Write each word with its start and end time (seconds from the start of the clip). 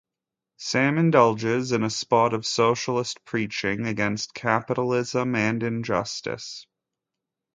Sam 0.57 0.97
indulges 0.97 1.71
in 1.71 1.83
a 1.83 1.89
spot 1.91 2.33
of 2.33 2.43
socialist 2.43 3.23
preaching 3.23 3.85
against 3.85 4.33
capitalism 4.33 5.35
and 5.35 5.61
injustice. 5.61 6.65